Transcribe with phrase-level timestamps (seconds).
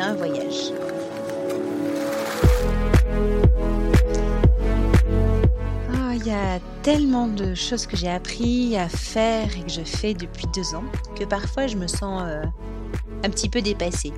[0.00, 0.72] un voyage.
[5.92, 9.82] Ah, il y a tellement de choses que j'ai appris à faire et que je
[9.82, 10.84] fais depuis deux ans
[11.18, 12.42] que parfois je me sens euh,
[13.24, 14.12] un petit peu dépassée.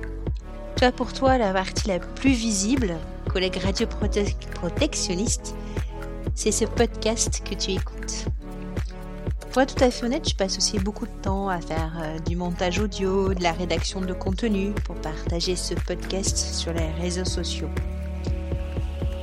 [0.77, 2.95] Toi, pour toi, la partie la plus visible,
[3.29, 5.55] collègue radioprotectionniste,
[6.33, 8.25] c'est ce podcast que tu écoutes.
[9.55, 12.19] Pour être tout à fait honnête, je passe aussi beaucoup de temps à faire euh,
[12.19, 17.23] du montage audio, de la rédaction de contenu pour partager ce podcast sur les réseaux
[17.23, 17.69] sociaux.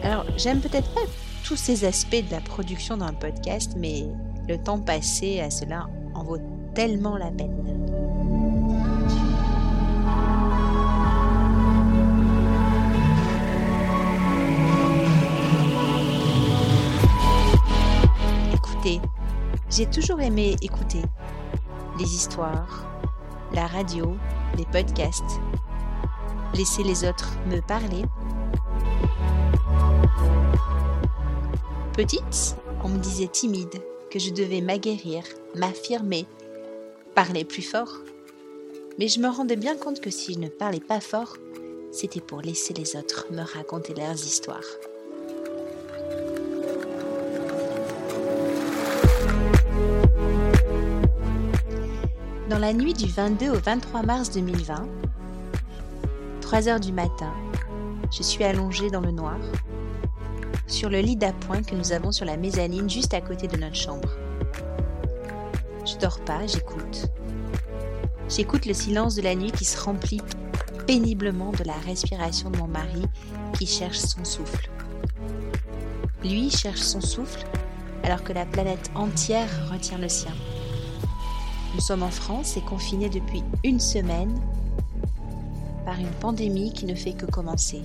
[0.02, 1.02] Alors, j'aime peut-être pas
[1.45, 4.06] tous ces aspects de la production d'un podcast, mais
[4.48, 6.38] le temps passé à cela en vaut
[6.74, 7.81] tellement la peine.
[19.73, 21.01] J'ai toujours aimé écouter
[21.98, 22.84] les histoires,
[23.54, 24.16] la radio,
[24.59, 25.40] les podcasts,
[26.54, 28.04] laisser les autres me parler.
[31.95, 36.26] Petite, on me disait timide que je devais m'aguerrir, m'affirmer,
[37.14, 38.01] parler plus fort.
[38.98, 41.38] Mais je me rendais bien compte que si je ne parlais pas fort,
[41.92, 44.60] c'était pour laisser les autres me raconter leurs histoires.
[52.63, 54.87] La nuit du 22 au 23 mars 2020,
[56.43, 57.35] 3 heures du matin,
[58.16, 59.41] je suis allongée dans le noir,
[60.69, 63.74] sur le lit d'appoint que nous avons sur la mezzanine juste à côté de notre
[63.74, 64.09] chambre.
[65.84, 67.10] Je dors pas, j'écoute.
[68.28, 70.21] J'écoute le silence de la nuit qui se remplit
[70.87, 73.03] péniblement de la respiration de mon mari
[73.59, 74.71] qui cherche son souffle.
[76.22, 77.44] Lui cherche son souffle
[78.04, 80.32] alors que la planète entière retient le sien.
[81.75, 84.38] Nous sommes en France et confinés depuis une semaine
[85.87, 87.81] par une pandémie qui ne fait que commencer.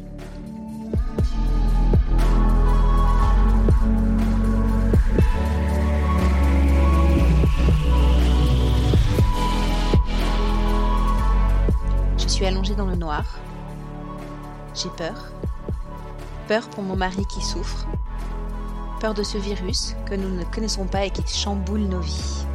[12.18, 13.24] Je suis allongée dans le noir.
[14.76, 15.32] J'ai peur.
[16.50, 17.88] Peur pour mon mari qui souffre.
[19.00, 22.47] Peur de ce virus que nous ne connaissons pas et qui chamboule nos vies.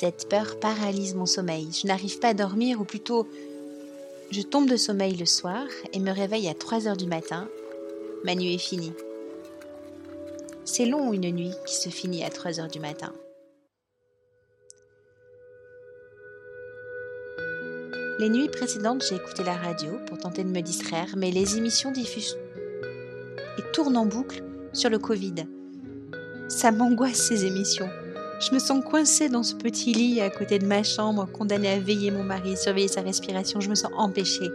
[0.00, 1.70] Cette peur paralyse mon sommeil.
[1.72, 3.26] Je n'arrive pas à dormir, ou plutôt,
[4.30, 7.48] je tombe de sommeil le soir et me réveille à 3 heures du matin.
[8.22, 8.92] Ma nuit est finie.
[10.64, 13.12] C'est long une nuit qui se finit à 3 heures du matin.
[18.20, 21.90] Les nuits précédentes, j'ai écouté la radio pour tenter de me distraire, mais les émissions
[21.90, 22.38] diffusent
[23.58, 25.34] et tournent en boucle sur le Covid.
[26.48, 27.90] Ça m'angoisse ces émissions.
[28.40, 31.80] Je me sens coincée dans ce petit lit à côté de ma chambre, condamnée à
[31.80, 33.60] veiller mon mari, surveiller sa respiration.
[33.60, 34.52] Je me sens empêchée.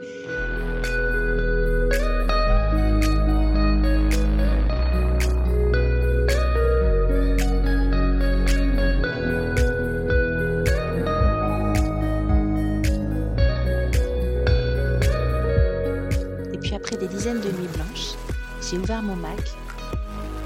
[16.53, 18.15] Et puis après des dizaines de nuits blanches,
[18.61, 19.41] j'ai ouvert mon Mac,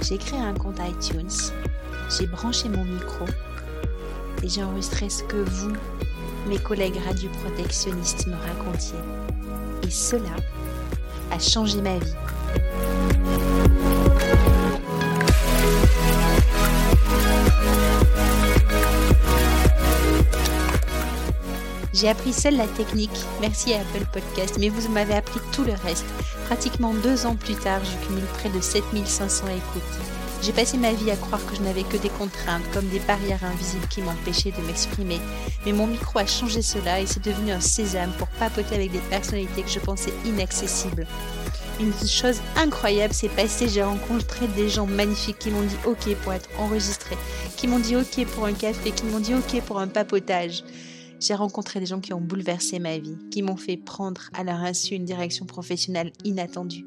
[0.01, 1.29] j'ai créé un compte iTunes
[2.09, 3.25] j'ai branché mon micro
[4.43, 5.73] et j'ai enregistré ce que vous,
[6.47, 8.99] mes collègues radioprotectionnistes, me racontiez.
[9.83, 10.35] Et cela
[11.31, 12.13] a changé ma vie.
[21.93, 23.09] J'ai appris seule la technique,
[23.41, 26.05] merci à Apple Podcast, mais vous m'avez appris tout le reste.
[26.45, 30.26] Pratiquement deux ans plus tard, je cumule près de 7500 écoutes.
[30.41, 33.43] J'ai passé ma vie à croire que je n'avais que des contraintes, comme des barrières
[33.43, 35.19] invisibles qui m'empêchaient de m'exprimer.
[35.65, 38.99] Mais mon micro a changé cela et c'est devenu un sésame pour papoter avec des
[38.99, 41.07] personnalités que je pensais inaccessibles.
[41.79, 46.33] Une chose incroyable s'est passée, j'ai rencontré des gens magnifiques qui m'ont dit ok pour
[46.33, 47.17] être enregistrés,
[47.55, 50.63] qui m'ont dit ok pour un café, qui m'ont dit ok pour un papotage.
[51.19, 54.59] J'ai rencontré des gens qui ont bouleversé ma vie, qui m'ont fait prendre à leur
[54.59, 56.85] insu une direction professionnelle inattendue.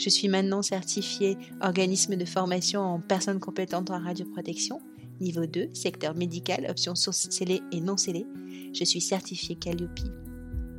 [0.00, 4.80] Je suis maintenant certifiée organisme de formation en personnes compétentes en radioprotection,
[5.20, 8.26] niveau 2, secteur médical, options scellées et non scellées.
[8.72, 10.00] Je suis certifiée Calliope.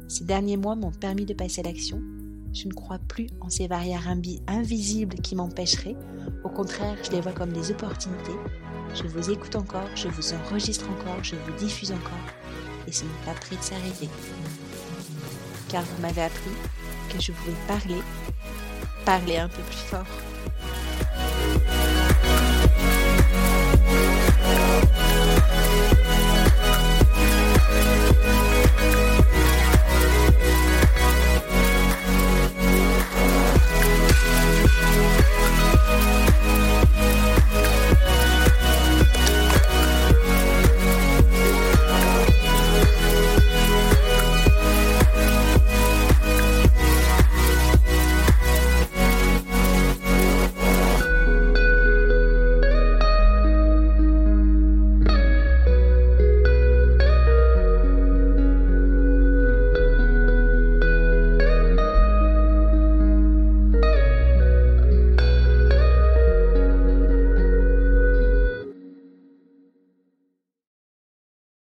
[0.08, 2.02] Ces derniers mois m'ont permis de passer à l'action.
[2.52, 4.10] Je ne crois plus en ces barrières
[4.48, 5.98] invisibles qui m'empêcheraient.
[6.44, 8.40] Au contraire, je les vois comme des opportunités.
[8.96, 12.26] Je vous écoute encore, je vous enregistre encore, je vous diffuse encore.
[12.88, 14.10] Et ce n'est pas près de s'arrêter.
[15.70, 16.50] Car vous m'avez appris
[17.14, 18.02] que je pouvais parler
[19.06, 20.06] parler un peu plus fort.